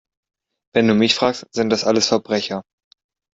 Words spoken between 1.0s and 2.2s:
fragst, sind das alles